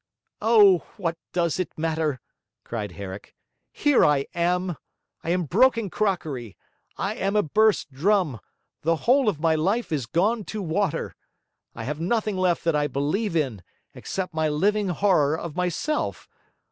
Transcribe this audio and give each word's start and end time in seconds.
'Oh, 0.41 0.79
what 0.97 1.15
does 1.31 1.59
it 1.59 1.77
matter?' 1.77 2.19
cried 2.63 2.93
Herrick. 2.93 3.35
'Here 3.71 4.03
I 4.03 4.25
am. 4.33 4.75
I 5.23 5.29
am 5.29 5.43
broken 5.43 5.91
crockery; 5.91 6.57
I 6.97 7.13
am 7.13 7.35
a 7.35 7.43
burst 7.43 7.91
drum; 7.91 8.39
the 8.81 8.95
whole 9.05 9.29
of 9.29 9.39
my 9.39 9.53
life 9.53 9.91
is 9.91 10.07
gone 10.07 10.43
to 10.45 10.59
water; 10.59 11.15
I 11.75 11.83
have 11.83 11.99
nothing 11.99 12.35
left 12.35 12.63
that 12.63 12.75
I 12.75 12.87
believe 12.87 13.35
in, 13.35 13.61
except 13.93 14.33
my 14.33 14.49
living 14.49 14.87
horror 14.89 15.37
of 15.37 15.55
myself. 15.55 16.27